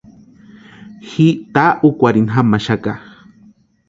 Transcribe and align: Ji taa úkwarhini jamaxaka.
Ji 1.09 1.25
taa 1.57 1.69
úkwarhini 1.89 2.31
jamaxaka. 2.39 2.93